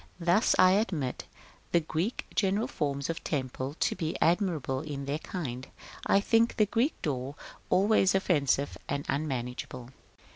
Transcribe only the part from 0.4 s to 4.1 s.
while I admit the Greek general forms of temple to